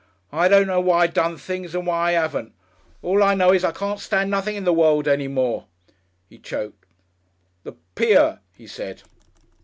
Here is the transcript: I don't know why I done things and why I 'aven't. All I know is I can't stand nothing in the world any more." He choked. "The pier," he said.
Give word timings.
I 0.31 0.47
don't 0.47 0.65
know 0.65 0.79
why 0.81 1.01
I 1.01 1.05
done 1.05 1.37
things 1.37 1.75
and 1.75 1.85
why 1.85 2.15
I 2.15 2.15
'aven't. 2.15 2.53
All 3.03 3.21
I 3.21 3.35
know 3.35 3.53
is 3.53 3.63
I 3.63 3.71
can't 3.71 3.99
stand 3.99 4.31
nothing 4.31 4.55
in 4.55 4.63
the 4.63 4.73
world 4.73 5.07
any 5.07 5.27
more." 5.27 5.67
He 6.27 6.39
choked. 6.39 6.87
"The 7.61 7.73
pier," 7.93 8.39
he 8.51 8.65
said. 8.65 9.03